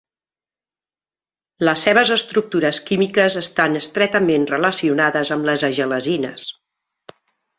Les 1.67 1.83
seves 1.87 2.11
estructures 2.15 2.79
químiques 2.87 3.37
estan 3.43 3.81
estretament 3.81 4.49
relacionades 4.55 5.33
amb 5.37 5.47
les 5.51 5.69
agelasines. 5.69 6.49